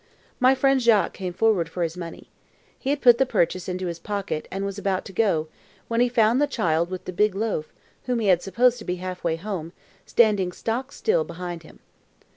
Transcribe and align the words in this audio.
My 0.39 0.55
friend 0.55 0.81
Jacques 0.81 1.13
came 1.13 1.31
forward 1.31 1.69
for 1.69 1.83
his 1.83 1.95
money. 1.95 2.27
He 2.79 2.89
had 2.89 3.01
put 3.01 3.19
his 3.19 3.27
purchase 3.27 3.69
into 3.69 3.85
his 3.85 3.99
pocket, 3.99 4.47
and 4.49 4.65
was 4.65 4.79
about 4.79 5.05
to 5.05 5.13
go, 5.13 5.47
when 5.89 6.01
he 6.01 6.09
found 6.09 6.41
the 6.41 6.47
child 6.47 6.89
with 6.89 7.05
the 7.05 7.13
big 7.13 7.35
loaf, 7.35 7.71
whom 8.05 8.17
he 8.17 8.25
had 8.25 8.41
supposed 8.41 8.79
to 8.79 8.83
be 8.83 8.95
half 8.95 9.23
way 9.23 9.35
home, 9.35 9.73
standing 10.07 10.53
stock 10.53 10.91
still 10.91 11.23
behind 11.23 11.61
him. 11.61 11.81